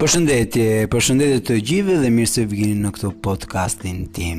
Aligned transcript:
Përshëndetje, 0.00 0.64
përshëndetje 0.92 1.40
të 1.44 1.54
gjithëve 1.68 1.94
dhe 2.00 2.08
mirë 2.12 2.28
se 2.30 2.42
vini 2.48 2.72
në 2.78 2.88
këtë 2.96 3.08
podcastin 3.24 3.98
tim. 4.16 4.38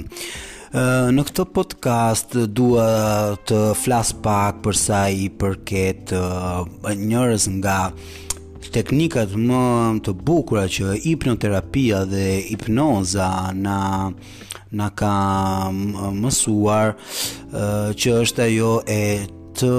Ë 0.73 1.13
në 1.13 1.21
këtë 1.27 1.43
podcast 1.53 2.33
dua 2.57 2.85
të 3.45 3.59
flas 3.77 4.09
pak 4.25 4.63
për 4.65 4.79
sa 4.81 5.01
i 5.13 5.27
përket 5.37 6.15
njerëz 7.03 7.45
nga 7.59 7.75
teknikat 8.73 9.35
më 9.37 9.61
të 10.07 10.15
bukura 10.31 10.65
që 10.65 10.95
hipnoterapia 11.05 12.01
dhe 12.09 12.25
hipnoza 12.47 13.29
na 13.61 13.77
na 14.81 14.89
ka 14.97 15.11
mësuar 16.23 16.95
që 17.93 18.17
është 18.23 18.47
ajo 18.49 18.73
e 18.97 19.03
të 19.61 19.71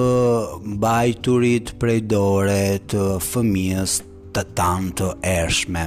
mbajturit 0.76 1.74
prej 1.82 2.00
dore 2.14 2.62
të 2.86 3.04
fëmijës 3.32 3.98
të 4.34 4.42
tanë 4.58 4.92
të 4.98 5.08
ershme. 5.38 5.86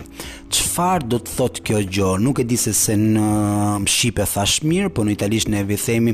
qëfar 0.56 1.04
do 1.10 1.18
të 1.20 1.34
thotë 1.36 1.62
kjo 1.68 1.80
gjo? 1.98 2.10
Nuk 2.22 2.40
e 2.40 2.46
disë 2.48 2.72
se 2.78 2.94
në 3.00 3.26
Shqipe 3.90 4.26
thash 4.30 4.60
mirë, 4.70 4.92
po 4.94 5.04
në 5.04 5.16
italisht 5.16 5.50
ne 5.52 5.64
vi 5.68 5.76
themi 5.82 6.14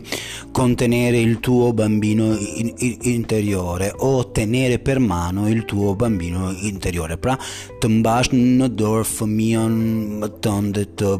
kontenere 0.57 1.20
il 1.20 1.35
tuo 1.44 1.71
bambino 1.77 2.30
in, 2.35 2.71
in, 2.77 2.95
interiore 3.16 3.91
o 4.07 4.13
tenere 4.31 4.80
per 4.80 4.99
mano 4.99 5.49
il 5.49 5.66
tuo 5.66 5.95
bambino 5.95 6.52
interiore. 6.62 7.17
Pra 7.17 7.35
të 7.80 7.91
mbash 7.99 8.32
në 8.34 8.71
dorë 8.79 9.05
fëmion 9.12 9.77
më 10.23 10.32
tënde 10.45 10.88
të 10.98 11.13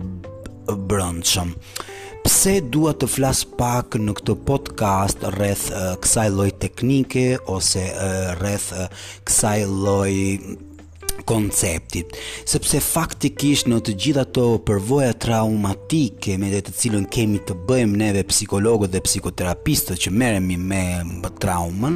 brëndshëm. 0.88 1.54
Pse 2.22 2.52
dua 2.74 2.92
të 2.94 3.08
flas 3.10 3.44
pak 3.58 3.96
në 3.98 4.14
këtë 4.20 4.34
podcast 4.46 5.24
rreth 5.34 5.70
eh, 5.76 5.94
kësaj 6.04 6.28
lloj 6.36 6.52
teknike 6.64 7.24
ose 7.50 7.82
eh, 7.86 8.34
rreth 8.38 8.68
eh, 8.78 9.00
kësaj 9.26 9.58
lloj 9.72 10.12
konceptit, 11.32 12.12
sepse 12.50 12.80
faktikisht 12.84 13.70
në 13.72 13.78
të 13.86 13.94
gjitha 14.04 14.24
të 14.36 14.44
përvoja 14.68 15.14
traumatike 15.24 16.36
me 16.42 16.50
dhe 16.52 16.60
të 16.68 16.74
cilën 16.78 17.06
kemi 17.14 17.40
të 17.48 17.56
bëjmë 17.70 18.00
neve 18.04 18.26
psikologët 18.28 18.92
dhe 18.96 19.02
psikoterapistët 19.08 20.02
që 20.06 20.12
meremi 20.22 20.58
me 20.60 20.82
traumën, 21.42 21.96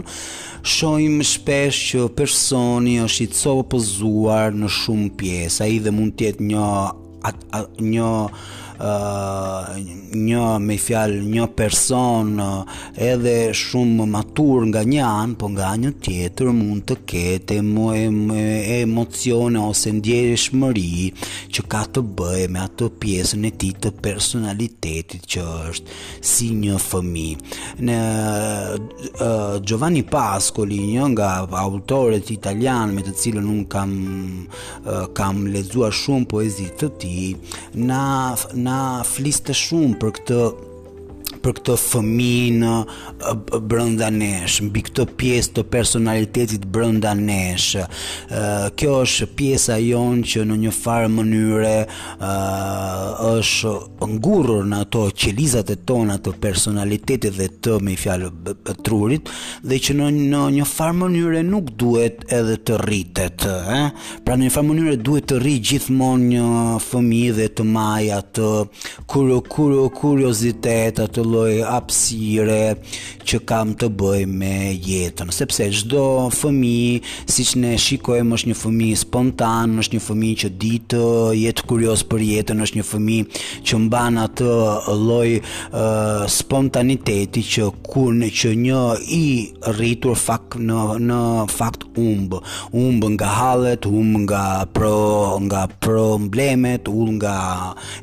shojmë 0.77 1.27
shpesh 1.33 1.81
që 1.91 2.05
personi 2.17 2.95
është 3.05 3.27
i 3.29 3.55
pëzuar 3.75 4.55
në 4.55 4.71
shumë 4.81 5.09
pjesë, 5.19 5.61
a 5.63 5.67
i 5.75 5.81
dhe 5.83 5.91
mund 5.93 6.15
tjetë 6.19 6.47
një, 6.51 6.69
një 7.93 8.11
një 8.81 10.43
me 10.59 10.75
fjalë 10.79 11.21
një 11.23 11.45
person 11.55 12.35
edhe 12.99 13.35
shumë 13.55 14.07
matur 14.09 14.65
nga 14.69 14.81
një 14.83 15.03
anë, 15.05 15.35
po 15.39 15.49
nga 15.53 15.69
një 15.79 15.91
tjetër 16.03 16.51
mund 16.55 16.83
të 16.89 16.95
ketë 17.07 17.57
emo, 17.61 17.93
emocione 17.95 19.59
ose 19.63 19.93
ndjeshmëri 19.95 20.83
shmëri 20.83 21.53
që 21.55 21.65
ka 21.71 21.83
të 21.95 22.03
bëjë 22.19 22.49
me 22.51 22.63
atë 22.65 22.89
pjesën 23.01 23.47
e 23.49 23.53
tij 23.59 23.73
të 23.81 23.93
personalitetit 24.03 25.23
që 25.31 25.45
është 25.69 25.99
si 26.25 26.51
një 26.55 26.75
fëmijë. 26.79 27.37
Në 27.87 27.95
uh, 29.15 29.57
Giovanni 29.65 30.03
Pascoli, 30.07 30.77
një 30.95 31.07
nga 31.15 31.29
autorët 31.61 32.29
italian 32.33 32.93
me 32.95 33.03
të 33.05 33.13
cilën 33.19 33.45
un 33.49 33.63
kam 33.71 33.93
uh, 34.83 35.05
kam 35.15 35.45
lexuar 35.53 35.93
shumë 35.95 36.27
poezi 36.31 36.69
të 36.79 36.89
tij, 37.01 37.31
na 37.85 38.03
na 38.65 39.03
fliste 39.11 39.53
shumë 39.61 39.99
për 40.01 40.13
këtë 40.19 40.39
për 41.45 41.53
këtë 41.59 41.75
fëmijë 41.77 42.57
në 42.57 43.59
brenda 43.69 44.07
nesh, 44.11 44.57
mbi 44.65 44.81
këtë 44.87 45.03
pjesë 45.19 45.51
të 45.59 45.63
personalitetit 45.73 46.63
brenda 46.73 47.11
nesh. 47.17 47.75
Ë 47.77 48.71
kjo 48.79 48.95
është 49.05 49.27
pjesa 49.37 49.77
jonë 49.83 50.25
që 50.31 50.45
në 50.49 50.57
një 50.63 50.73
farë 50.73 51.11
mënyre 51.13 51.75
ë 52.17 52.31
është 53.33 53.75
ngurrur 54.15 54.65
në 54.71 54.79
ato 54.87 55.05
qelizat 55.21 55.69
e 55.73 55.77
tona 55.87 56.17
të 56.19 56.33
personalitetit 56.43 57.37
dhe 57.37 57.49
të 57.65 57.77
me 57.85 57.95
fjalë 57.99 58.31
trurit 58.85 59.29
dhe 59.65 59.79
që 59.87 59.97
në 60.01 60.09
në 60.15 60.41
një 60.57 60.67
farë 60.71 60.97
mënyre 61.03 61.43
nuk 61.47 61.69
duhet 61.83 62.23
edhe 62.39 62.57
të 62.65 62.79
rritet, 62.85 63.45
ë. 63.45 63.77
Eh? 63.77 64.11
Pra 64.25 64.37
në 64.37 64.47
një 64.47 64.53
farë 64.55 64.69
mënyre 64.71 64.97
duhet 65.05 65.27
të 65.31 65.39
rri 65.41 65.55
gjithmonë 65.69 66.29
një 66.33 66.65
fëmijë 66.89 67.35
dhe 67.41 67.47
të 67.59 67.65
maj 67.69 68.01
atë 68.19 68.49
kurio 69.11 69.41
kurio 69.51 69.85
kuriozitet 69.95 71.01
atë 71.03 71.23
lloj 71.35 71.55
hapësire 71.65 72.61
që 73.27 73.39
kam 73.49 73.73
të 73.79 73.89
bëj 73.97 74.23
me 74.29 74.53
jetën, 74.77 75.31
sepse 75.33 75.65
çdo 75.81 76.05
fëmijë, 76.35 76.99
siç 77.31 77.55
ne 77.61 77.73
shikojmë, 77.81 78.31
është 78.37 78.51
një 78.51 78.57
fëmijë 78.61 78.99
spontan, 79.01 79.75
është 79.81 79.97
një 79.97 80.03
fëmijë 80.07 80.39
që 80.43 80.51
di 80.61 80.73
të 80.93 81.03
jetë 81.41 81.65
kurioz 81.69 82.03
për 82.11 82.23
jetën, 82.27 82.61
është 82.67 82.79
një 82.79 82.85
fëmijë 82.91 83.41
që 83.69 83.79
mban 83.87 84.19
atë 84.25 84.55
lloj 84.93 85.37
uh, 85.39 86.25
spontaniteti 86.37 87.45
që 87.55 87.69
kur 87.89 88.13
në 88.19 88.29
që 88.41 88.53
një 88.61 88.81
i 89.19 89.23
rritur 89.79 90.19
fak 90.21 90.57
në 90.61 90.79
në 91.09 91.19
fakt 91.55 91.87
humb, 91.97 92.37
humb 92.73 93.09
nga 93.15 93.31
hallet, 93.41 93.89
humb 93.89 94.21
nga 94.27 94.45
pro, 94.75 94.95
nga 95.47 95.65
problemet, 95.83 96.89
humb 96.91 97.17
nga 97.19 97.35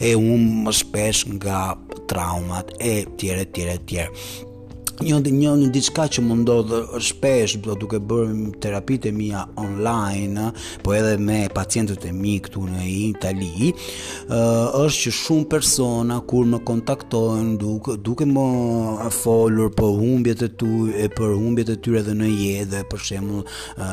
e 0.02 0.14
humb 0.18 0.66
më 0.66 0.76
shpesh 0.82 1.24
nga 1.38 1.62
traumat 2.06 2.72
e 2.80 3.04
tjere, 3.16 3.44
tjere, 3.50 3.76
tjere 3.84 4.08
një 5.00 5.18
ndë 5.22 5.30
një 5.34 5.52
në 5.62 5.68
diçka 5.72 6.04
që 6.14 6.22
më 6.22 6.34
ndodhë 6.42 6.80
shpesh 7.02 7.56
do 7.64 7.74
duke 7.80 7.98
bërë 8.02 8.52
terapit 8.62 9.06
e 9.08 9.12
mija 9.14 9.40
online 9.58 10.50
po 10.84 10.92
edhe 10.94 11.14
me 11.18 11.46
pacientët 11.54 12.04
e 12.06 12.12
mi 12.14 12.34
këtu 12.44 12.66
në 12.68 12.82
Itali 12.92 13.70
është 14.36 15.00
që 15.00 15.12
shumë 15.22 15.48
persona 15.52 16.18
kur 16.28 16.44
më 16.50 16.60
kontaktojnë 16.68 17.56
duke, 17.62 17.96
duke 18.04 18.26
më 18.28 18.44
folur 19.16 19.72
për 19.74 19.90
humbjet 19.98 20.44
e 20.46 20.50
tu 20.60 20.84
e 20.92 21.08
për 21.14 21.34
humbjet 21.38 21.72
e 21.72 21.78
tyre 21.82 22.02
dhe 22.06 22.14
në 22.18 22.28
jetë 22.36 22.84
për 22.92 23.02
shemë 23.08 23.42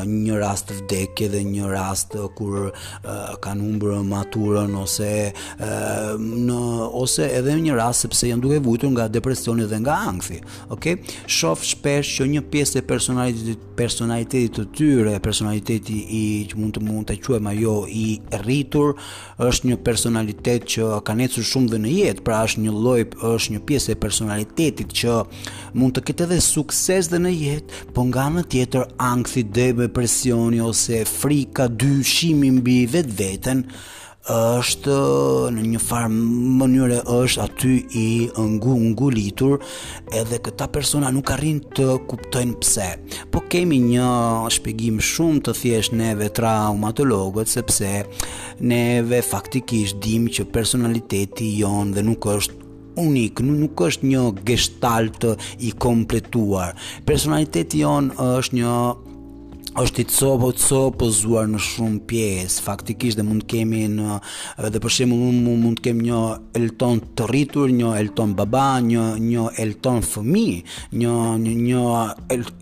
një 0.10 0.40
rast 0.44 0.70
të 0.72 0.80
vdekje 0.82 1.32
dhe 1.38 1.44
një 1.54 1.72
rast 1.74 2.18
kur 2.38 2.70
kanë 3.46 3.64
humbër 3.66 4.04
maturën 4.12 4.76
ose 4.84 5.10
në, 5.64 6.60
ose 7.02 7.30
edhe 7.40 7.56
një 7.64 7.80
rast 7.80 8.06
sepse 8.10 8.30
janë 8.34 8.46
duke 8.46 8.62
vujtur 8.68 8.92
nga 8.98 9.10
depresioni 9.12 9.68
dhe 9.72 9.82
nga 9.86 10.00
angthi 10.12 10.42
okay? 10.68 10.99
shof 11.30 11.64
shpesh 11.66 12.10
që 12.18 12.26
një 12.34 12.42
pjesë 12.52 12.80
e 12.82 12.84
personalitetit 12.90 13.62
personalitetit 13.80 14.56
të 14.58 14.66
tyre, 14.78 15.14
personaliteti 15.24 15.96
i 16.20 16.24
që 16.50 16.60
mund 16.60 16.76
të 16.76 16.82
mund 16.84 17.08
të 17.10 17.16
quem 17.26 17.48
ajo 17.52 17.76
i 17.88 18.08
rritur, 18.42 18.94
është 19.46 19.70
një 19.72 19.78
personalitet 19.88 20.66
që 20.76 20.90
ka 21.08 21.16
necër 21.20 21.46
shumë 21.52 21.72
dhe 21.74 21.80
në 21.86 21.94
jetë, 21.96 22.26
pra 22.28 22.42
është 22.48 22.64
një 22.66 22.74
lojp, 22.88 23.16
është 23.30 23.56
një 23.56 23.62
pjesë 23.70 23.94
e 23.94 24.00
personalitetit 24.06 24.96
që 25.00 25.18
mund 25.80 25.96
të 25.98 26.04
kete 26.10 26.28
dhe 26.34 26.42
sukses 26.52 27.12
dhe 27.14 27.22
në 27.24 27.32
jetë, 27.40 27.84
po 27.96 28.04
nga 28.10 28.28
në 28.36 28.44
tjetër 28.54 28.92
angthi 29.12 29.46
dhe 29.56 29.72
presioni 29.96 30.60
ose 30.70 31.04
frika, 31.08 31.70
dyshimi 31.72 32.52
mbi 32.60 32.82
vetë 32.96 33.18
vetën, 33.22 33.64
është 34.30 34.96
në 35.56 35.62
një 35.74 35.78
farë 35.82 36.10
mënyrë 36.62 36.98
është 37.14 37.42
aty 37.42 37.72
i 38.02 38.08
ngu 38.38 38.74
ngulitur 38.84 39.56
edhe 40.20 40.38
këta 40.46 40.68
persona 40.74 41.10
nuk 41.16 41.32
arrin 41.34 41.60
të 41.76 41.88
kuptojnë 42.10 42.58
pse. 42.62 42.88
Po 43.34 43.42
kemi 43.50 43.80
një 43.88 44.12
shpjegim 44.56 45.02
shumë 45.02 45.42
të 45.48 45.56
thjeshtë 45.64 46.00
neve 46.04 46.30
traumatologët 46.40 47.50
sepse 47.50 47.94
neve 48.62 49.24
faktikisht 49.26 49.98
dimë 50.06 50.36
që 50.38 50.48
personaliteti 50.54 51.50
jonë 51.64 51.98
dhe 51.98 52.06
nuk 52.12 52.30
është 52.38 52.58
unik, 53.02 53.42
nuk 53.50 53.82
është 53.90 54.10
një 54.14 54.24
gestalt 54.50 55.26
i 55.64 55.74
kompletuar. 55.82 56.78
Personaliteti 57.10 57.82
jon 57.82 58.12
është 58.24 58.60
një 58.60 58.74
është 59.78 60.02
i 60.02 60.04
copë 60.10 60.48
copëzuar 60.62 61.46
po 61.46 61.52
në 61.54 61.60
shumë 61.62 62.00
pjesë. 62.10 62.64
Faktikisht 62.66 63.20
dhe 63.20 63.26
mund 63.26 63.46
kemi 63.52 63.84
në 63.94 64.16
dhe 64.74 64.82
për 64.82 64.96
shembull 64.96 65.30
mund 65.36 65.62
mund 65.64 65.78
të 65.78 65.84
kemi 65.90 66.08
një 66.10 66.22
Elton 66.58 67.02
të 67.18 67.28
rritur, 67.30 67.70
një 67.72 67.92
Elton 68.02 68.34
baba, 68.40 68.66
një 68.82 69.06
një 69.22 69.46
Elton 69.66 70.02
fëmijë, 70.02 70.64
një 70.98 71.14
një 71.46 71.56
një 71.62 71.88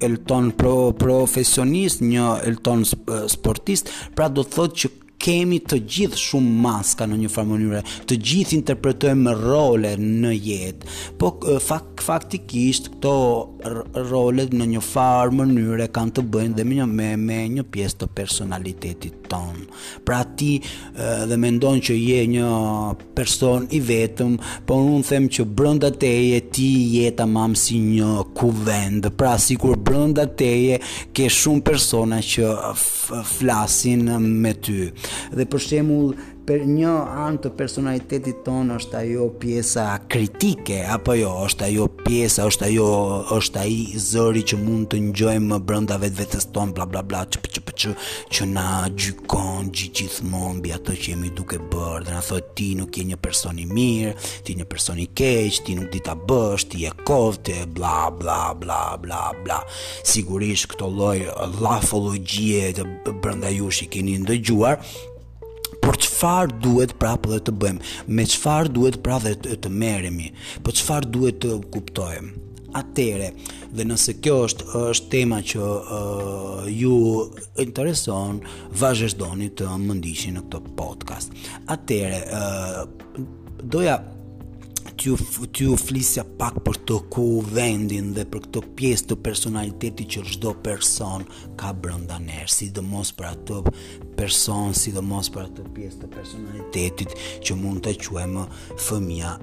Elton 0.07 0.51
pro, 0.59 0.75
profesionist, 0.99 2.03
një 2.03 2.27
Elton 2.51 2.83
sportist, 2.87 3.93
pra 4.15 4.27
do 4.29 4.43
të 4.43 4.57
thotë 4.59 4.81
që 4.83 4.95
kemi 5.21 5.59
të 5.67 5.79
gjithë 5.95 6.19
shumë 6.21 6.53
maska 6.63 7.07
në 7.09 7.17
një 7.23 7.31
farë 7.33 7.49
mënyre, 7.51 7.81
të 8.09 8.17
gjithë 8.29 8.55
interpretojmë 8.59 9.33
role 9.41 9.93
në 10.01 10.33
jetë, 10.37 10.93
po 11.21 11.33
fakt, 11.65 12.03
faktikisht 12.07 12.91
këto 12.95 13.15
role 14.11 14.47
në 14.53 14.69
një 14.75 14.83
farë 14.87 15.37
mënyre 15.41 15.89
kanë 15.97 16.17
të 16.19 16.27
bëjnë 16.35 16.59
dhe 16.61 16.67
me 16.67 17.13
një, 17.17 17.41
një 17.57 17.67
pjesë 17.75 18.03
të 18.03 18.11
personalitetit 18.21 19.26
ton. 19.27 19.53
Pra 20.03 20.23
ti 20.23 20.55
dhe 21.27 21.35
mendon 21.37 21.81
që 21.83 21.95
je 21.99 22.21
një 22.31 22.53
person 23.17 23.67
i 23.75 23.81
vetëm, 23.83 24.37
por 24.67 24.85
unë 24.87 25.05
them 25.11 25.27
që 25.35 25.45
brënda 25.59 25.91
teje 26.01 26.39
ti 26.55 26.69
je 26.97 27.11
ta 27.19 27.27
mamë 27.29 27.59
si 27.65 27.77
një 27.83 28.13
kuvend. 28.37 29.11
Pra 29.19 29.35
si 29.43 29.59
kur 29.59 29.77
brënda 29.77 30.25
teje 30.39 30.79
ke 31.13 31.27
shumë 31.39 31.65
persona 31.67 32.21
që 32.31 32.55
flasin 33.37 34.07
me 34.17 34.55
ty. 34.63 34.87
Dhe 35.35 35.45
për 35.45 35.65
shemull, 35.67 36.15
për 36.47 36.63
një 36.65 36.91
anë 37.25 37.41
të 37.43 37.49
personalitetit 37.59 38.37
tonë 38.45 38.75
është 38.79 38.95
ajo 39.01 39.25
pjesa 39.39 39.83
kritike 40.11 40.77
apo 40.95 41.17
jo 41.19 41.31
është 41.45 41.65
ajo 41.65 41.87
pjesa 42.05 42.45
është 42.47 42.65
ajo 42.69 42.85
është 43.35 43.59
ai 43.65 43.73
zëri 44.03 44.43
që 44.51 44.59
mund 44.61 44.87
të 44.93 44.99
ngjojmë 45.09 45.57
brenda 45.67 45.97
vetvetes 45.99 46.47
ton 46.55 46.71
bla 46.77 46.85
bla 46.87 47.01
bla 47.03 47.25
çp 47.35 47.49
çp 47.57 47.73
çu 47.83 47.91
që 48.37 48.47
na 48.53 48.63
gjykon 48.95 49.73
gjithmonë 49.75 50.53
mbi 50.61 50.71
ato 50.77 50.95
që 50.95 51.09
jemi 51.17 51.33
duke 51.35 51.59
bërë 51.73 52.05
dhe 52.07 52.15
na 52.15 52.23
thotë 52.29 52.55
ti 52.61 52.69
nuk 52.79 52.95
je 52.95 53.03
një 53.11 53.19
person 53.27 53.59
i 53.59 53.67
mirë 53.75 54.15
ti 54.47 54.55
një 54.61 54.69
person 54.71 55.03
i 55.03 55.09
keq 55.19 55.59
ti 55.67 55.75
nuk 55.81 55.91
di 55.93 55.99
ta 56.07 56.15
bësh 56.15 56.69
ti 56.71 56.85
je 56.85 56.93
kovte 57.07 57.59
bla 57.75 58.07
bla 58.21 58.53
bla 58.61 58.79
bla 59.03 59.19
bla 59.43 59.59
sigurisht 60.13 60.71
këto 60.71 60.87
lloj 60.95 61.17
llafologjie 61.59 62.71
të 62.79 62.89
brenda 63.19 63.51
jush 63.59 63.83
i 63.83 63.91
keni 63.95 64.15
ndëgjuar 64.23 64.79
por 65.87 65.95
çfarë 66.03 66.57
duhet 66.59 66.97
prapë 66.99 67.29
dhe 67.31 67.37
të 67.47 67.53
bëjmë? 67.61 67.85
Me 68.17 68.25
çfarë 68.27 68.73
duhet 68.75 68.97
prapë 69.05 69.29
dhe 69.31 69.37
të, 69.45 69.55
të 69.63 69.69
merremi? 69.83 70.33
Po 70.65 70.73
çfarë 70.75 71.07
duhet 71.13 71.37
të 71.45 71.51
kuptojmë? 71.71 72.43
Atëre, 72.75 73.29
dhe 73.73 73.85
nëse 73.87 74.17
kjo 74.19 74.41
është 74.49 74.67
është 74.89 75.07
tema 75.13 75.39
që 75.51 75.63
uh, 75.63 76.67
ju 76.67 76.91
intereson, 77.63 78.43
vazhdoni 78.83 79.47
të 79.57 79.69
më 79.85 79.95
ndiqni 80.01 80.35
në 80.35 80.43
këtë 80.51 80.75
podcast. 80.77 81.33
Atëre, 81.77 82.19
uh, 82.27 83.23
doja 83.63 84.01
ty 84.97 85.13
t'ju 85.53 85.75
flisja 85.77 86.23
pak 86.39 86.55
për 86.65 86.77
të 86.89 86.95
ku 87.13 87.23
vendin 87.53 88.09
dhe 88.15 88.23
për 88.31 88.39
këtë 88.45 88.61
pjesë 88.77 89.05
të 89.09 89.15
personalitetit 89.25 90.09
që 90.13 90.21
çdo 90.33 90.51
person 90.65 91.25
ka 91.57 91.71
brenda 91.73 92.17
nesh, 92.21 92.55
sidomos 92.61 93.11
për 93.17 93.27
atë 93.33 93.57
person, 94.17 94.71
sidomos 94.77 95.27
për 95.33 95.43
atë 95.47 95.65
pjesë 95.75 95.99
të 96.03 96.09
personalitetit 96.15 97.13
që 97.45 97.57
mund 97.59 97.83
të 97.85 97.93
quajmë 98.01 98.45
fëmia 98.87 99.35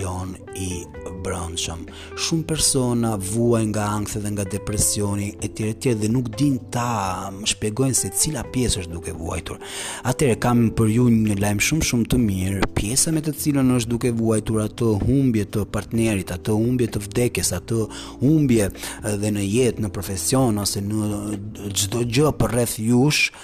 jon 0.00 0.34
i 0.58 0.82
brendshëm. 1.24 1.82
Shumë 2.16 2.46
persona 2.50 3.12
vuajnë 3.32 3.70
nga 3.74 3.88
ankthe 3.96 4.22
dhe 4.22 4.32
nga 4.36 4.46
depresioni 4.54 5.32
etj 5.46 5.66
etj 5.72 5.90
dhe 6.04 6.10
nuk 6.14 6.30
din 6.38 6.60
ta 6.70 7.32
shpjegojnë 7.54 7.98
se 8.02 8.12
cila 8.22 8.44
pjesë 8.54 8.84
është 8.84 8.94
duke 8.94 9.14
vuajtur. 9.18 9.58
Atëherë 10.12 10.40
kam 10.46 10.68
për 10.78 10.94
ju 10.98 11.08
një 11.16 11.40
lajm 11.42 11.64
shumë 11.68 11.90
shumë 11.90 12.10
të 12.12 12.22
mirë, 12.28 12.62
pjesa 12.78 13.14
me 13.16 13.22
të 13.26 13.34
cilën 13.42 13.74
është 13.80 13.94
duke 13.96 14.14
vuajtur 14.22 14.62
atë 14.68 14.92
humbje 15.06 15.46
të 15.54 15.64
partnerit, 15.72 16.32
atë 16.34 16.54
humbje 16.56 16.90
të 16.94 17.02
vdekjes, 17.06 17.52
atë 17.58 17.80
humbje 18.22 18.68
edhe 19.08 19.16
eh, 19.16 19.32
në 19.36 19.44
jetë, 19.46 19.84
në 19.84 19.92
profesion 19.94 20.60
ose 20.62 20.82
në 20.84 21.20
çdo 21.80 22.04
gjë 22.06 22.32
për 22.40 22.54
rreth 22.54 22.76
jush 22.82 23.34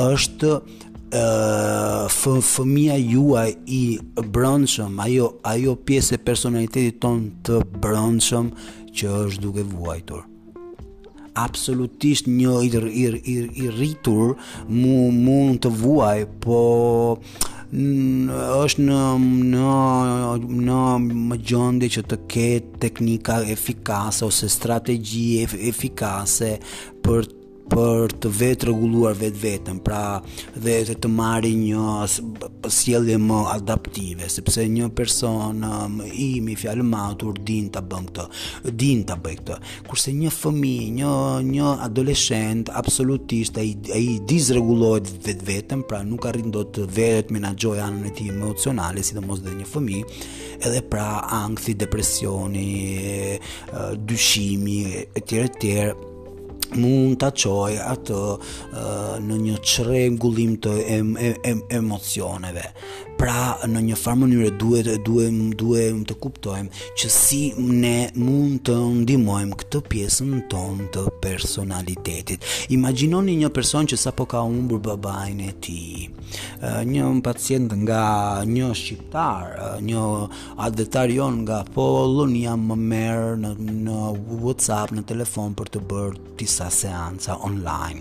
është 0.00 0.50
eh, 1.18 1.18
ë 1.18 2.38
fëmia 2.52 2.98
juaj 3.00 3.48
i 3.66 3.84
brëndshëm, 4.20 4.98
ajo 5.06 5.32
ajo 5.54 5.76
pjesë 5.86 6.16
e 6.18 6.24
personalitetit 6.28 7.00
ton 7.02 7.24
të 7.46 7.62
brëndshëm 7.82 8.52
që 8.96 9.14
është 9.26 9.44
duke 9.46 9.66
vuajtur 9.74 10.26
absolutisht 11.40 12.26
një 12.26 12.52
i 12.66 13.60
rritur 13.70 14.32
mu 14.68 14.96
mund 15.14 15.60
të 15.62 15.70
vuaj 15.78 16.24
po 16.42 16.58
uh, 17.14 17.44
është 17.72 18.82
në 18.82 18.96
në 19.46 19.74
në 20.42 20.78
më 21.30 21.36
gjonde 21.46 21.86
që 21.96 22.02
të 22.10 22.16
ketë 22.32 22.80
teknika 22.82 23.38
efikase 23.52 24.24
ose 24.26 24.48
strategji 24.50 25.44
efikase 25.70 26.56
për 27.04 27.30
për 27.72 28.12
të 28.22 28.30
vetë 28.40 28.66
rregulluar 28.68 29.16
vetë 29.18 29.74
pra 29.86 30.02
dhe 30.54 30.76
të, 30.88 30.94
të 31.04 31.10
marrë 31.12 31.50
një 31.56 32.64
sjellje 32.74 33.18
më 33.22 33.38
adaptive, 33.56 34.28
sepse 34.32 34.64
një 34.70 34.88
person 34.98 35.62
um, 35.66 36.00
i 36.10 36.30
mi 36.44 36.56
fjalë 36.58 36.86
më 36.86 37.06
din 37.46 37.70
ta 37.74 37.82
bën 37.84 38.08
këtë, 38.10 38.26
din 38.80 39.04
ta 39.08 39.16
bëj 39.20 39.36
këtë. 39.40 39.56
Kurse 39.88 40.12
një 40.16 40.32
fëmijë, 40.34 40.90
një 40.98 41.14
një 41.50 41.70
adoleshent 41.86 42.70
absolutisht 42.80 43.58
ai 43.62 43.70
ai 43.94 44.04
dizrregullohet 44.28 45.30
vetë 45.46 45.80
pra 45.88 46.02
nuk 46.06 46.26
arrin 46.30 46.50
dot 46.54 46.74
të 46.76 46.86
vetë 46.98 47.34
menaxhoj 47.38 47.78
anën 47.84 48.10
e 48.10 48.14
tij 48.18 48.30
emocionale, 48.34 49.04
sidomos 49.06 49.42
dhe 49.44 49.54
një 49.60 49.68
fëmijë, 49.70 50.20
edhe 50.66 50.82
pra 50.90 51.08
angthi, 51.42 51.74
depresioni, 51.78 52.68
dyshimi, 54.10 54.80
etj 55.18 55.36
etj 55.46 55.68
mund 56.78 57.16
të 57.20 57.30
qoj 57.42 57.72
atë 57.82 58.18
uh, 58.18 59.14
në 59.24 59.38
një 59.46 59.56
qëre 59.60 60.02
të 60.64 60.74
em, 60.98 61.14
em, 61.16 61.34
em, 61.44 61.62
emocioneve 61.80 62.64
pra 63.20 63.58
në 63.68 63.80
një 63.90 63.96
farë 64.00 64.16
mënyrë 64.22 64.48
duhet 64.56 64.86
e 64.88 64.94
duhem 65.04 65.40
duhem 65.60 65.98
të 66.08 66.14
kuptojmë 66.24 66.84
që 66.98 67.08
si 67.12 67.40
ne 67.80 68.06
mund 68.16 68.62
të 68.64 68.76
ndihmojmë 69.02 69.58
këtë 69.60 69.80
pjesën 69.92 70.30
tonë 70.52 70.86
të 70.94 71.02
personalitetit. 71.20 72.46
Imagjinoni 72.72 73.34
një 73.42 73.50
person 73.52 73.90
që 73.90 73.98
sapo 74.00 74.24
ka 74.32 74.40
humbur 74.46 74.80
babain 74.86 75.42
e 75.44 75.52
tij. 75.66 76.08
Një 76.88 77.04
pacient 77.26 77.74
nga 77.82 78.06
një 78.48 78.70
shqiptar, 78.80 79.52
një 79.84 80.06
adetar 80.64 81.12
jon 81.12 81.42
nga 81.44 81.60
Polonia 81.76 82.56
më 82.56 82.76
merr 82.88 83.34
në 83.42 83.52
në 83.84 84.00
WhatsApp 84.46 84.96
në 84.96 85.04
telefon 85.12 85.52
për 85.60 85.74
të 85.76 85.84
bërë 85.92 86.34
disa 86.40 86.72
seanca 86.72 87.36
online. 87.44 88.00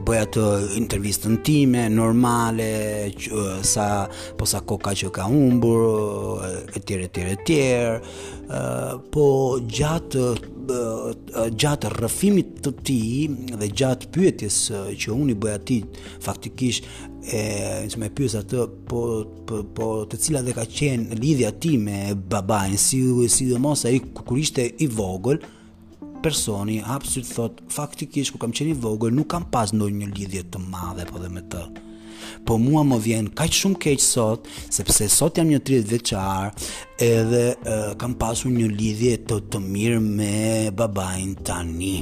bëj 0.06 0.18
atë 0.28 0.44
intervistën 0.78 1.40
time 1.46 1.88
normale 1.90 2.68
që, 3.18 3.32
uh, 3.34 3.56
sa 3.66 4.04
po 4.38 4.46
sa 4.46 4.60
koka 4.62 4.92
që 5.00 5.10
ka 5.16 5.26
humbur 5.26 5.82
uh, 5.82 6.76
etj 6.78 7.00
etj 7.08 7.24
etj 7.34 7.52
uh, 8.46 9.00
po 9.10 9.26
gjatë 9.66 10.26
uh, 10.28 10.76
uh 11.34 11.48
gjatë 11.60 11.90
rrëfimit 11.96 12.52
të 12.64 12.72
tij 12.84 13.58
dhe 13.60 13.72
gjatë 13.82 14.12
pyetjes 14.14 14.60
uh, 14.70 14.86
që 14.94 15.16
unë 15.18 15.34
i 15.34 15.40
bëja 15.44 15.58
atij 15.64 15.82
faktikisht 16.24 16.86
e 17.34 17.42
ju 17.90 18.04
më 18.04 18.12
pyet 18.16 18.38
atë 18.44 18.68
po 18.92 19.02
po, 19.50 19.64
po 19.76 19.90
të 20.14 20.22
cilat 20.28 20.46
dhe 20.48 20.56
ka 20.62 20.68
qenë 20.70 21.18
lidhja 21.24 21.50
ti 21.64 21.74
me 21.82 22.06
babain 22.14 22.78
si 22.78 23.02
si 23.34 23.50
domos 23.50 23.88
ai 23.90 23.98
kur 24.14 24.38
ishte 24.44 24.68
i 24.86 24.92
vogël 24.92 25.40
uh, 25.42 25.60
personi 26.24 26.80
hapë 26.86 27.24
thot, 27.34 27.58
faktikish 27.74 28.32
ku 28.34 28.40
kam 28.42 28.54
qenë 28.56 28.74
i 28.74 28.78
vogër, 28.80 29.12
nuk 29.16 29.30
kam 29.34 29.48
pas 29.52 29.74
në 29.76 29.90
një 30.00 30.10
lidhje 30.16 30.44
të 30.54 30.62
madhe 30.72 31.06
po 31.10 31.20
dhe 31.22 31.30
me 31.36 31.44
të. 31.52 31.64
Po 32.48 32.56
mua 32.60 32.84
më 32.88 32.98
vjen 33.06 33.28
ka 33.36 33.48
që 33.50 33.60
shumë 33.60 33.80
keqë 33.84 34.04
sot, 34.08 34.48
sepse 34.74 35.10
sot 35.12 35.40
jam 35.42 35.50
një 35.52 35.62
30 35.68 35.92
veqar, 35.92 36.68
edhe 37.10 37.44
uh, 37.58 37.92
kam 38.00 38.16
pasur 38.24 38.52
një 38.56 38.72
lidhje 38.72 39.16
të 39.30 39.42
të 39.52 39.64
mirë 39.68 40.02
me 40.06 40.34
babajnë 40.76 41.44
tani 41.48 41.96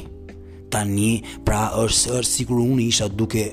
tani 0.73 1.21
pra 1.45 1.67
është 1.83 2.15
është 2.21 2.29
sikur 2.31 2.61
unë 2.63 2.85
isha 2.87 3.07
duke 3.11 3.43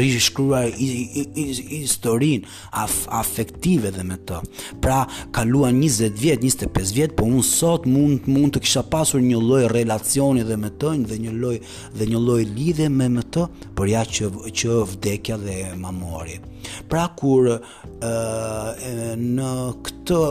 rishkruar 0.00 0.70
historinë 0.70 2.48
af, 2.82 2.94
afektive 3.20 3.90
dhe 3.96 4.04
me 4.06 4.18
të. 4.28 4.38
Pra 4.84 5.02
kaluan 5.36 5.80
20 5.82 6.14
vjet, 6.20 6.42
25 6.44 6.94
vjet, 6.96 7.16
po 7.18 7.26
unë 7.28 7.44
sot 7.50 7.88
mund 7.90 8.28
mund 8.30 8.54
të 8.54 8.62
kisha 8.64 8.84
pasur 8.92 9.22
një 9.24 9.40
lloj 9.42 9.62
relacioni 9.74 10.44
dhe 10.46 10.58
me 10.62 10.70
të 10.80 10.94
dhe 11.10 11.18
një 11.26 11.34
lloj 11.40 11.56
dhe 12.00 12.08
një 12.12 12.22
lloj 12.24 12.40
lidhje 12.54 12.88
me 12.90 13.08
me 13.16 13.22
të, 13.26 13.46
por 13.76 13.88
ja 13.90 14.02
që 14.06 14.30
që 14.60 14.78
vdekja 14.94 15.38
dhe 15.42 15.56
ma 15.80 15.90
mori. 15.94 16.38
Pra 16.90 17.08
kur 17.18 17.48
ë 17.52 19.18
në 19.20 19.50
këtë 19.86 20.22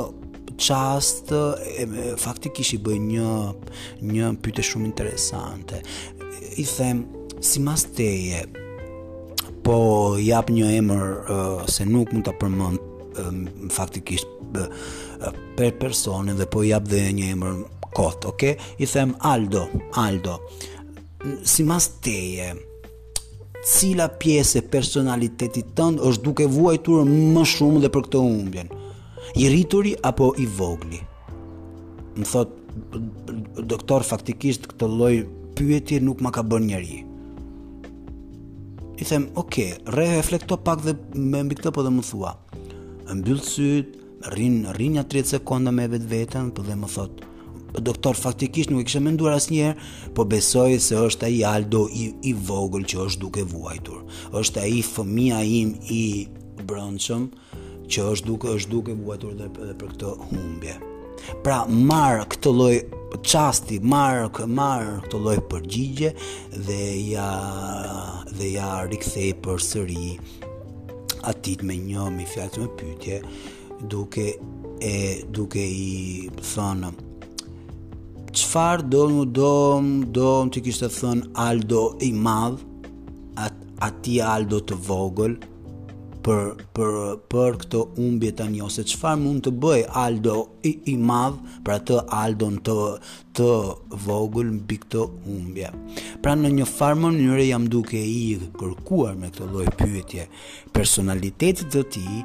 çast 0.60 1.30
faktikisht 1.32 2.18
faktik 2.20 2.60
ishi 2.60 2.80
bëj 2.84 2.98
një 3.06 3.32
një 4.12 4.32
pyte 4.44 4.66
shumë 4.70 4.90
interesante 4.90 5.80
i 6.60 6.66
them 6.78 7.06
si 7.40 7.60
mas 7.64 7.86
teje 7.96 8.44
po 9.64 10.16
jap 10.20 10.50
një 10.52 10.72
emër 10.80 11.06
uh, 11.08 11.62
se 11.72 11.86
nuk 11.88 12.14
mund 12.14 12.28
të 12.28 12.34
përmënd 12.42 12.88
faktikisht 13.76 14.28
uh, 14.62 14.68
per 15.58 15.74
personin 15.82 16.38
dhe 16.40 16.46
po 16.52 16.62
jap 16.68 16.86
dhe 16.92 17.02
një 17.18 17.32
emër 17.36 17.58
kot, 17.98 18.24
ok? 18.30 18.44
I 18.80 18.86
them 18.88 19.16
Aldo, 19.28 19.66
Aldo 20.00 20.38
si 21.48 21.66
mas 21.68 21.90
teje 22.06 22.52
cila 23.68 24.06
pjesë 24.22 24.62
e 24.62 24.68
personalitetit 24.76 25.74
tënë 25.76 26.00
është 26.10 26.26
duke 26.28 26.48
vuajtur 26.54 27.04
më 27.10 27.44
shumë 27.56 27.84
dhe 27.86 27.92
për 27.96 28.08
këto 28.08 28.22
umbjen 28.24 28.72
i 29.42 29.50
rrituri 29.52 29.96
apo 30.12 30.32
i 30.40 30.48
vogli 30.60 31.02
më 32.20 32.30
thot 32.30 32.56
doktor 33.68 34.06
faktikisht 34.08 34.66
këtë 34.72 34.88
lloj 34.96 35.14
pyetje 35.60 36.00
nuk 36.04 36.24
ma 36.24 36.32
ka 36.32 36.42
bën 36.44 36.64
njeri. 36.72 36.98
I 39.00 39.04
them, 39.08 39.28
oke, 39.36 39.48
okay, 39.48 39.76
re 39.86 40.22
pak 40.64 40.80
dhe 40.86 40.94
me 41.32 41.40
mbi 41.44 41.56
këtë 41.56 41.72
po 41.76 41.82
dhe 41.84 41.90
më 41.98 42.04
thua. 42.10 42.32
Mbyllë 43.20 43.46
sytë, 43.52 43.96
rrin 44.32 44.58
rin 44.78 44.94
nja 44.98 45.04
30 45.04 45.36
sekonda 45.36 45.72
me 45.72 45.88
vetë 45.88 46.08
vetën, 46.14 46.52
po 46.52 46.62
dhe 46.64 46.76
më 46.76 46.88
thot, 46.96 47.14
doktor, 47.80 48.16
faktikisht 48.20 48.70
nuk 48.72 48.84
e 48.84 48.88
kishe 48.88 49.00
menduar 49.00 49.38
as 49.40 49.48
njerë, 49.48 49.78
po 50.14 50.26
besoj 50.28 50.76
se 50.84 51.00
është 51.00 51.30
ai 51.30 51.40
Aldo 51.54 51.88
i, 51.96 52.12
i 52.30 52.34
vogël 52.34 52.84
që 52.92 53.00
është 53.08 53.22
duke 53.24 53.44
vuajtur. 53.54 54.04
është 54.40 54.60
aji 54.66 54.84
fëmia 54.94 55.40
im 55.62 55.72
i 55.90 56.28
brëndshëm 56.68 57.28
që 57.92 58.10
është 58.12 58.28
duke, 58.28 58.52
është 58.60 58.72
duke 58.76 58.94
vuajtur 59.00 59.36
dhe 59.40 59.48
për 59.80 59.96
këtë 59.96 60.12
humbje. 60.28 60.76
Pra 61.46 61.64
marë 61.70 62.26
këtë 62.34 62.54
loj 62.60 62.74
qasti, 63.28 63.78
marë, 63.94 64.48
mar 64.60 64.86
këtë 65.06 65.22
loj 65.26 65.36
përgjigje 65.52 66.12
dhe 66.68 66.80
ja, 67.16 67.28
dhe 68.38 68.50
ja 68.54 68.70
rikthej 68.92 69.32
për 69.46 69.64
sëri 69.66 70.12
atit 71.32 71.64
me 71.68 71.78
një 71.90 72.06
mi 72.18 72.28
fjalë 72.30 72.54
të 72.56 72.62
me 72.64 72.70
pytje 72.80 73.20
duke 73.92 74.26
e 74.92 74.96
duke 75.36 75.60
i 75.60 76.30
thonë 76.40 76.94
çfarë 78.40 78.86
do 78.94 79.04
më 79.16 79.26
do 79.40 79.54
më 79.84 80.10
do 80.20 80.30
më 80.46 80.54
të 80.56 80.66
kishtë 80.68 80.92
thonë 81.00 81.32
Aldo 81.48 81.84
i 82.08 82.14
madh 82.28 82.64
atij 83.44 83.86
ati 83.90 84.16
Aldo 84.32 84.62
të 84.70 84.78
vogël 84.88 85.40
për 86.26 86.56
për 86.78 86.96
për 87.32 87.56
këtë 87.62 87.82
humbje 87.98 88.32
tani 88.40 88.60
ose 88.64 88.84
çfarë 88.90 89.20
mund 89.22 89.44
të 89.46 89.52
bëj 89.64 89.84
Aldo 90.02 90.34
i, 90.68 90.72
i 90.92 90.96
madh 91.12 91.38
për 91.66 91.76
atë 91.76 92.00
Aldon 92.20 92.58
të 92.68 92.76
të 93.40 93.48
vogël 94.06 94.50
mbi 94.58 94.78
këtë 94.82 95.04
humbje. 95.26 95.70
Pra 96.24 96.34
në 96.36 96.52
një 96.58 96.66
far 96.68 96.98
mënyrë 97.00 97.46
jam 97.52 97.70
duke 97.72 98.00
i 98.00 98.20
kërkuar 98.60 99.16
me 99.22 99.30
këtë 99.32 99.48
lloj 99.54 99.68
pyetje 99.80 100.26
personalitetit 100.76 101.72
të 101.78 101.86
tij 101.96 102.20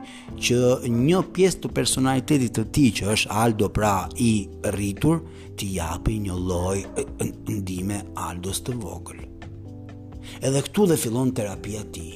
që 0.49 0.61
një 0.97 1.23
pjesë 1.37 1.63
të 1.65 1.73
personalitetit 1.79 2.57
të 2.59 2.67
tij 2.75 2.91
që 3.01 3.09
është 3.15 3.35
Aldo 3.45 3.71
pra 3.79 3.95
i 4.17 4.33
rritur 4.75 5.23
ti 5.61 5.71
japi 5.77 6.19
një 6.27 6.41
lloj 6.49 6.81
ndime 7.61 8.03
Aldos 8.27 8.65
të 8.67 8.77
vogël. 8.83 9.23
Edhe 10.43 10.61
këtu 10.67 10.87
dhe 10.91 10.97
fillon 11.05 11.31
terapia 11.37 11.85
ti 11.95 12.09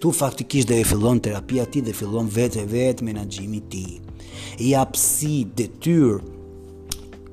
këtu 0.00 0.10
faktikisht 0.16 0.68
dhe 0.68 0.78
e 0.80 0.84
fillon 0.88 1.18
terapia 1.20 1.66
ti 1.68 1.82
dhe 1.84 1.92
fillon 1.92 2.28
vetë 2.32 2.62
e 2.62 2.66
vetë 2.70 3.04
menagjimi 3.04 3.58
ti. 3.68 3.82
I 4.64 4.70
apsi 4.80 5.42
detyr 5.44 6.22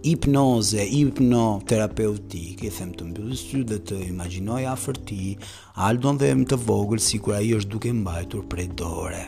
hipnoze, 0.04 0.82
hipnoterapeutik, 0.92 2.66
i 2.68 2.70
them 2.72 2.92
të 2.96 3.08
mbyllë 3.08 3.38
sy 3.40 3.62
dhe 3.72 3.80
të 3.88 4.02
imaginoj 4.10 4.66
afer 4.68 5.00
ti, 5.08 5.38
aldon 5.80 6.20
dhe 6.20 6.34
më 6.42 6.50
të 6.52 6.60
vogël 6.68 7.00
si 7.02 7.22
kura 7.24 7.40
i 7.48 7.54
është 7.56 7.72
duke 7.72 7.94
mbajtur 8.02 8.44
prej 8.52 8.68
dore. 8.80 9.24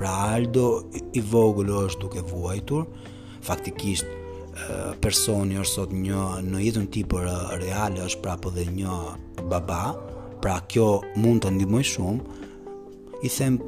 Pra 0.00 0.14
aldo 0.32 0.64
i 1.12 1.20
vogël 1.20 1.68
është 1.82 2.00
duke 2.06 2.24
vuajtur, 2.32 2.86
faktikisht 3.44 4.08
personi 5.04 5.60
është 5.60 5.74
sot 5.82 5.92
një 5.92 6.24
në 6.48 6.64
jetën 6.64 6.88
ti 6.96 7.04
për 7.12 7.28
reale 7.60 8.06
është 8.08 8.24
prapë 8.24 8.54
dhe 8.56 8.66
një 8.72 9.00
baba, 9.52 9.82
pra 10.40 10.62
kjo 10.64 10.90
mund 11.20 11.44
të 11.44 11.52
ndimoj 11.58 11.84
shumë, 11.84 12.39
i 13.22 13.28
them 13.28 13.58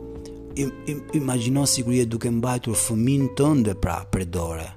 imagjino 1.13 1.67
sikur 1.67 1.93
je 1.95 2.05
duke 2.07 2.31
mbajtur 2.31 2.77
fëmin 2.77 3.29
tënde 3.37 3.75
pra 3.83 3.99
pre 4.11 4.25
dorë. 4.25 4.69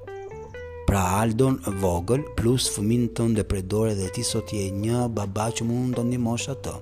Pra 0.87 1.01
Aldon 1.21 1.57
vogël 1.81 2.23
plus 2.37 2.67
fëmin 2.73 3.07
tënde 3.17 3.43
pre 3.49 3.61
dorë 3.63 3.95
dhe 3.97 4.09
ti 4.15 4.23
sot 4.23 4.51
je 4.53 4.67
një 4.71 5.07
baba 5.15 5.47
që 5.51 5.67
mund 5.67 5.95
të 5.97 6.03
ndihmosh 6.09 6.47
atë. 6.53 6.75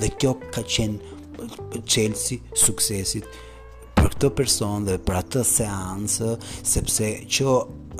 Dhe 0.00 0.10
kjo 0.18 0.34
ka 0.52 0.64
qenë 0.74 1.80
çelësi 1.82 2.40
suksesit 2.64 3.28
për 3.96 4.08
këtë 4.14 4.30
person 4.38 4.88
dhe 4.88 4.96
për 5.06 5.18
atë 5.22 5.44
seancë 5.54 6.30
sepse 6.74 7.12
që 7.32 7.46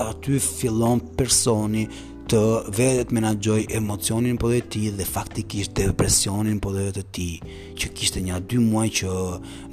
aty 0.09 0.39
fillon 0.43 0.99
personi 1.17 1.85
të 2.31 2.39
vetë 2.77 3.15
menaxhoj 3.17 3.63
emocionin 3.75 4.37
po 4.39 4.47
dhe 4.51 4.59
ti 4.71 4.83
dhe 4.95 5.03
faktikisht 5.05 5.73
depresionin 5.75 6.59
po 6.63 6.71
dhe 6.75 6.85
të 6.95 7.01
ti 7.15 7.25
që 7.79 7.89
kishte 7.97 8.21
një 8.23 8.37
dy 8.47 8.61
muaj 8.63 8.89
që 8.99 9.09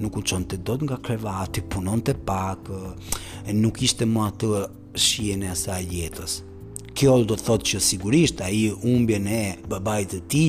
nuk 0.02 0.18
u 0.18 0.22
qënë 0.32 0.48
të 0.50 0.58
dot 0.66 0.82
nga 0.86 0.98
krevati 1.04 1.62
punon 1.70 2.02
të 2.02 2.16
pak 2.26 2.72
e 3.46 3.54
nuk 3.54 3.78
ishte 3.86 4.06
më 4.10 4.26
të 4.42 4.50
shien 5.06 5.44
e 5.46 5.52
asaj 5.54 5.84
jetës 5.94 6.34
kjo 6.98 7.16
do 7.24 7.38
të 7.38 7.46
thot 7.46 7.66
që 7.70 7.82
sigurisht 7.86 8.42
a 8.44 8.50
i 8.52 8.64
umbje 8.74 9.20
në 9.28 9.42
babaj 9.70 10.10
të 10.14 10.18
ti 10.32 10.44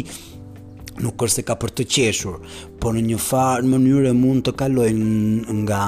nuk 1.06 1.22
është 1.28 1.36
se 1.38 1.44
ka 1.48 1.54
për 1.56 1.72
të 1.78 1.84
qeshur, 1.88 2.42
por 2.82 2.92
në 2.98 3.06
një 3.12 3.20
farë 3.24 3.70
mënyrë 3.72 4.12
mund 4.18 4.44
të 4.46 4.56
kaloj 4.60 4.90
nga 5.62 5.82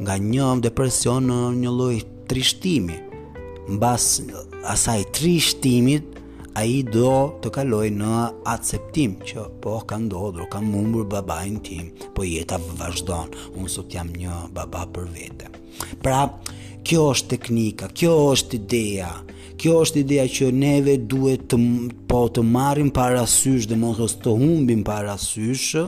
nga 0.00 0.14
një 0.30 0.48
depresion 0.64 1.26
në 1.28 1.38
një 1.60 1.74
lloj 1.78 1.96
trishtimi. 2.30 2.96
Mbas 3.76 4.06
asaj 4.70 5.04
tri 5.12 5.38
shtimit, 5.40 6.12
a 6.56 6.62
i 6.64 6.78
do 6.88 7.12
të 7.44 7.50
kaloj 7.52 7.90
në 7.92 8.18
acceptim, 8.48 9.18
që 9.28 9.42
po 9.60 9.74
ka 9.88 9.98
ndodhur, 10.00 10.46
ka 10.48 10.62
mumbur 10.64 11.04
në 11.06 11.62
tim, 11.62 11.90
po 12.16 12.24
jeta 12.24 12.56
vazhdon, 12.78 13.28
unë 13.58 13.68
sot 13.68 13.92
jam 13.92 14.08
një 14.08 14.38
baba 14.56 14.86
për 14.86 15.10
vete. 15.12 15.50
Pra, 16.00 16.22
kjo 16.82 17.10
është 17.12 17.28
teknika, 17.34 17.88
kjo 17.92 18.14
është 18.32 18.56
ideja, 18.56 19.10
kjo 19.60 19.74
është 19.84 20.00
ideja 20.00 20.26
që 20.36 20.48
neve 20.52 20.96
duhet 21.04 21.44
të, 21.52 21.56
po 22.08 22.24
të 22.32 22.42
marim 22.42 22.88
parasysh 22.90 23.68
dhe 23.68 23.76
mos 23.80 24.16
të 24.24 24.34
humbim 24.40 24.82
parasysh, 24.84 25.84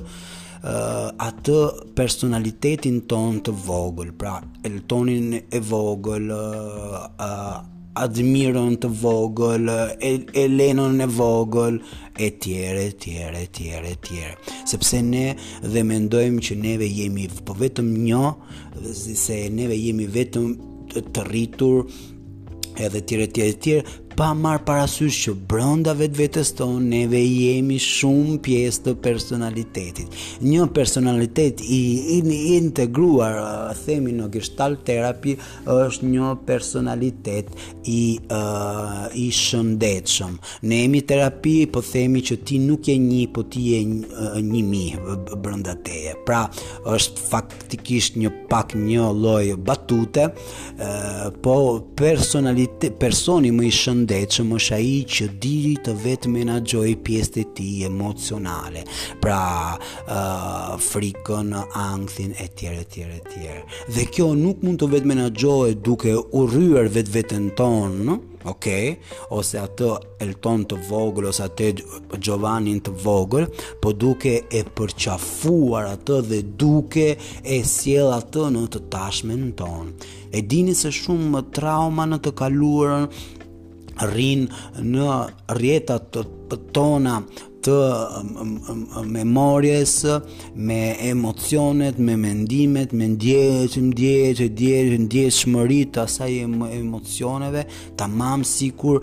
Uh, 0.59 1.13
atë 1.23 1.59
personalitetin 1.95 2.97
ton 3.09 3.37
të 3.47 3.53
vogël, 3.63 4.09
pra, 4.19 4.41
eltonin 4.67 5.37
e 5.39 5.61
vogël, 5.63 6.27
uh, 6.35 7.61
Admirën 7.99 8.77
të 8.83 8.89
vogël, 9.01 9.67
Elenën 10.39 11.01
e 11.03 11.07
vogël, 11.15 11.79
e 12.23 12.29
tjere, 12.45 12.85
tjere, 13.05 13.45
tjere, 13.59 13.95
tjere. 14.05 14.35
Sepse 14.71 15.01
ne 15.05 15.25
dhe 15.65 15.83
mendojmë 15.91 16.45
që 16.49 16.59
neve 16.63 16.87
jemi 17.01 17.27
po 17.49 17.57
vetëm 17.59 17.91
një, 18.07 18.23
dhe 18.85 19.17
se 19.25 19.41
neve 19.59 19.79
jemi 19.81 20.07
vetëm 20.15 20.55
të 21.15 21.27
rritur, 21.31 21.89
edhe 22.79 23.03
tjere, 23.07 23.27
tjere, 23.35 23.59
tjere, 23.67 23.99
pa 24.19 24.33
marë 24.35 24.65
parasysh 24.67 25.17
që 25.25 25.33
brënda 25.47 25.93
vetë 25.95 26.19
vetës 26.19 26.49
tonë 26.59 26.87
neve 26.91 27.19
jemi 27.23 27.77
shumë 27.81 28.39
pjesë 28.43 28.81
të 28.89 28.95
personalitetit. 29.05 30.17
Një 30.43 30.65
personalitet 30.75 31.61
i, 31.63 31.79
i, 32.19 32.19
i 32.27 32.57
integruar, 32.57 33.37
uh, 33.39 33.79
themi 33.79 34.11
në 34.19 34.27
gishtal 34.35 34.75
terapi, 34.89 35.37
është 35.71 36.11
një 36.11 36.33
personalitet 36.49 37.53
i, 37.95 38.01
uh, 38.35 39.07
i 39.15 39.29
shëndetshëm. 39.39 40.35
Ne 40.67 40.81
jemi 40.83 41.05
terapi, 41.13 41.55
po 41.71 41.85
themi 41.87 42.25
që 42.27 42.41
ti 42.51 42.59
nuk 42.65 42.91
je 42.91 42.99
një, 43.05 43.23
po 43.39 43.47
ti 43.47 43.69
je 43.69 43.81
një, 43.85 44.65
mi 44.73 44.83
brënda 45.47 45.77
teje. 45.87 46.17
Pra, 46.27 46.41
është 46.91 47.23
faktikisht 47.31 48.19
një 48.19 48.35
pak 48.51 48.75
një 48.75 49.07
lojë 49.23 49.55
batute, 49.63 50.29
uh, 50.35 51.25
po 51.39 51.61
personalitet, 52.03 52.99
personi 52.99 53.55
më 53.55 53.71
i 53.71 53.71
shëndetshëm 53.71 54.07
shëndet 54.09 54.31
që 54.39 54.45
më 54.45 55.05
që 55.13 55.27
di 55.39 55.77
të 55.85 55.93
vetë 56.01 56.31
menagjoj 56.33 56.95
pjesët 57.05 57.37
e 57.37 57.45
ti 57.55 57.67
emocionale, 57.85 58.81
pra 59.21 59.77
uh, 59.77 60.77
frikën, 60.81 61.51
angthin, 61.77 62.33
e 62.41 62.47
tjere, 62.57 62.85
tjere, 62.89 63.21
tjere. 63.29 63.63
Dhe 63.93 64.07
kjo 64.09 64.31
nuk 64.35 64.63
mund 64.65 64.81
të 64.81 64.89
vetë 64.95 65.11
menagjoj 65.13 65.75
duke 65.85 66.15
u 66.23 66.47
rruar 66.49 66.89
vetë 66.91 67.13
vetën 67.19 67.51
tonë, 67.61 68.19
Ok, 68.49 68.69
ose 69.35 69.59
atë 69.59 69.89
Elton 70.25 70.63
të 70.71 70.77
vogël 70.87 71.27
ose 71.27 71.43
atë 71.49 71.67
Giovanni 72.23 72.77
të 72.87 72.93
vogël, 73.03 73.49
po 73.83 73.91
duke 73.93 74.37
e 74.49 74.63
përqafuar 74.79 75.91
atë 75.99 76.21
dhe 76.31 76.39
duke 76.57 77.05
e 77.19 77.59
sjell 77.69 78.15
atë 78.15 78.47
në 78.55 78.63
të 78.73 78.85
tashmen 78.95 79.51
ton. 79.59 79.91
E 80.31 80.41
dini 80.47 80.73
se 80.79 80.95
shumë 80.95 81.49
trauma 81.59 82.07
në 82.09 82.21
të 82.25 82.33
kaluarën 82.41 83.11
rrinë 84.07 84.83
në 84.85 85.09
rjetat 85.59 86.13
të 86.15 86.57
tona 86.77 87.21
të 87.65 87.75
memorjes, 89.11 89.95
me 90.55 90.81
emocionet, 91.09 91.99
me 91.99 92.15
mendimet, 92.17 92.93
me 92.97 93.09
ndjeqë, 93.17 93.83
ndjeqë, 93.91 94.47
ndjeqë, 94.55 95.01
ndjeqë, 95.05 95.33
shmërit 95.41 95.91
të 95.97 96.05
asaj 96.05 96.31
emocioneve, 96.83 97.65
ta 97.99 98.07
mamë 98.09 98.47
si 98.53 98.71
kur 98.81 99.03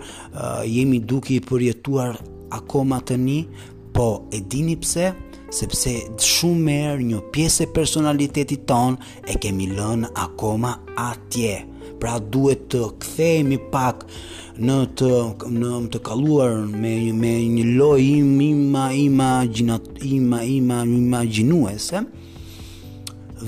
jemi 0.66 1.00
duke 1.04 1.36
i 1.36 1.42
përjetuar 1.46 2.16
akoma 2.58 3.02
të 3.06 3.20
një, 3.28 3.38
po 3.96 4.08
e 4.36 4.40
dini 4.52 4.74
pse, 4.80 5.12
sepse 5.56 5.92
shumë 6.18 6.64
merë 6.72 7.06
një 7.12 7.22
pjesë 7.36 7.68
e 7.68 7.72
personalitetit 7.76 8.66
tonë, 8.68 9.14
e 9.30 9.38
kemi 9.44 9.68
lënë 9.76 10.10
akoma 10.26 10.78
atje, 11.08 11.54
pra 12.00 12.18
duhet 12.20 12.66
të 12.72 12.80
kthehemi 13.00 13.56
pak 13.72 14.04
në 14.66 14.76
të 14.98 15.10
në 15.52 15.70
të 15.92 16.00
kaluar 16.06 16.56
me 16.72 16.92
me 17.16 17.32
një 17.54 17.64
lloj 17.76 18.00
im 18.04 18.34
ima 18.44 18.86
imagjinat 19.06 19.88
ima 20.04 20.42
ima 20.58 20.82
imagjinuese 20.96 22.00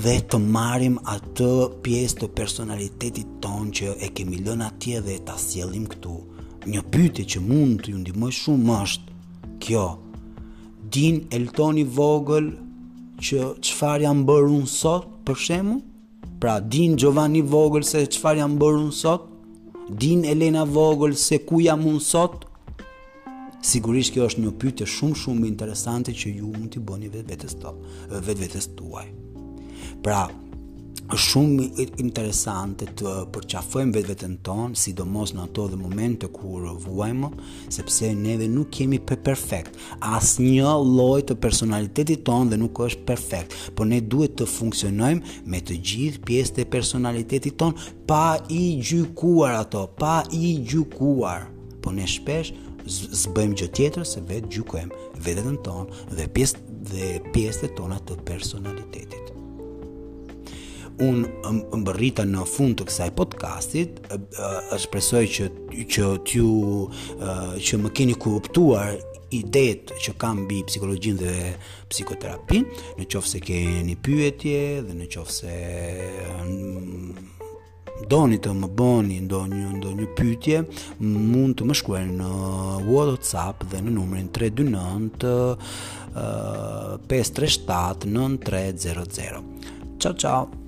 dhe 0.03 0.15
të 0.31 0.39
marrim 0.55 0.97
atë 1.15 1.49
pjesë 1.83 2.21
të 2.21 2.29
personalitetit 2.39 3.37
ton 3.43 3.71
që 3.73 3.95
e 4.05 4.11
kemi 4.17 4.41
lënë 4.45 4.67
atje 4.67 4.99
dhe 5.07 5.15
ta 5.25 5.35
sjellim 5.41 5.87
këtu. 5.91 6.13
Një 6.69 6.81
pyetje 6.93 7.23
që 7.33 7.41
mund 7.41 7.81
të 7.81 7.93
ju 7.95 8.01
ndihmoj 8.03 8.29
shumë 8.39 8.75
është 8.85 9.15
kjo. 9.65 9.85
Din 10.93 11.23
Eltoni 11.35 11.85
vogël 11.97 12.51
që 13.17 13.49
çfarë 13.65 14.05
jam 14.05 14.21
bërë 14.29 14.53
unë 14.59 14.71
sot 14.75 15.09
për 15.25 15.37
shembull? 15.47 15.83
Pra 16.39 16.59
din 16.63 16.95
Giovanni 16.95 17.41
Vogël 17.43 17.83
se 17.83 17.99
qëfar 18.07 18.37
jam 18.39 18.53
bërë 18.61 18.83
në 18.85 18.93
sot? 18.95 19.25
Din 20.01 20.21
Elena 20.29 20.61
Vogël 20.69 21.15
se 21.19 21.41
ku 21.43 21.59
jam 21.59 21.81
unë 21.91 21.99
sot? 22.05 22.45
Sigurisht 23.71 24.13
kjo 24.15 24.29
është 24.29 24.45
një 24.45 24.53
pytë 24.61 24.87
shumë 24.93 25.19
shumë 25.19 25.49
interesante 25.49 26.15
që 26.21 26.31
ju 26.37 26.53
mund 26.53 26.71
t'i 26.71 26.79
bëni 26.91 27.11
vetë 27.17 27.27
vetës 27.33 27.57
të, 27.59 27.73
vetë 28.29 28.39
vetës 28.45 28.69
tuaj. 28.79 29.05
Pra, 30.05 30.21
shumë 31.17 31.63
interesante 32.01 32.85
të 32.99 33.13
përqafojmë 33.33 33.93
vetë 33.95 34.09
vetën 34.11 34.33
tonë, 34.45 34.75
sidomos 34.77 35.31
në 35.33 35.45
ato 35.47 35.63
dhe 35.71 35.77
momente 35.79 36.27
kur 36.29 36.67
vuajmë, 36.83 37.29
sepse 37.73 38.11
neve 38.15 38.45
nuk 38.51 38.69
kemi 38.75 38.99
për 39.01 39.21
perfekt, 39.25 39.77
as 40.05 40.35
një 40.39 40.75
loj 40.85 41.23
të 41.25 41.37
personalitetit 41.41 42.21
tonë 42.29 42.51
dhe 42.53 42.61
nuk 42.61 42.81
është 42.85 43.07
perfekt, 43.09 43.55
por 43.75 43.89
ne 43.89 44.01
duhet 44.01 44.37
të 44.37 44.45
funksionojmë 44.53 45.47
me 45.49 45.61
të 45.65 45.79
gjithë 45.89 46.23
pjesë 46.29 46.57
të 46.59 46.67
personalitetit 46.77 47.57
tonë, 47.63 47.89
pa 48.09 48.23
i 48.51 48.77
gjykuar 48.81 49.57
ato, 49.63 49.87
pa 49.97 50.19
i 50.29 50.57
gjykuar, 50.69 51.47
por 51.81 51.95
ne 51.97 52.05
shpesh 52.09 52.53
zbëjmë 52.89 53.57
gjë 53.59 53.71
tjetër 53.77 54.05
se 54.07 54.21
vetë 54.29 54.51
gjykojmë 54.53 55.09
vetën 55.25 55.57
tonë 55.65 56.03
dhe 56.19 56.29
pjesë 56.37 56.63
dhe 56.89 57.09
pjesët 57.33 57.75
tona 57.77 57.97
të 58.05 58.21
personalitetit 58.29 59.18
unë 60.99 61.53
më 61.71 62.25
në 62.29 62.45
fund 62.47 62.77
të 62.79 62.85
kësaj 62.89 63.09
podcastit, 63.15 63.99
është 64.75 64.89
presoj 64.91 65.21
që, 65.35 65.47
që, 65.91 66.07
t'ju, 66.27 66.49
që 67.69 67.81
më 67.83 67.91
keni 67.95 68.17
kuptuar 68.19 68.97
idet 69.35 69.91
që 70.01 70.15
kam 70.17 70.45
bi 70.49 70.61
psikologjin 70.67 71.19
dhe 71.21 71.33
psikoterapin, 71.91 72.65
në 72.97 73.07
qofë 73.11 73.31
se 73.35 73.39
keni 73.45 73.95
pyetje 73.95 74.85
dhe 74.87 74.95
në 74.97 75.09
qofë 75.15 75.35
se 75.35 75.57
doni 78.09 78.37
të 78.39 78.53
më 78.55 78.67
boni 78.79 79.17
ndonjë 79.27 79.73
ndonjë 79.77 80.09
pyetje, 80.17 80.61
mund 81.03 81.57
të 81.59 81.67
më 81.67 81.75
shkruani 81.79 82.15
në 82.19 82.29
WhatsApp 82.89 83.65
dhe 83.71 83.83
në 83.85 83.95
numrin 83.99 84.31
329 84.35 85.43
537 87.11 88.09
9300. 88.09 89.77
Ciao 89.99 90.15
ciao. 90.15 90.58